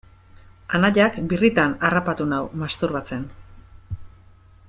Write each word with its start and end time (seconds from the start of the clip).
Anaiak 0.77 1.19
birritan 1.33 1.75
harrapatu 1.89 2.27
nau 2.33 2.41
masturbatzen. 2.63 3.31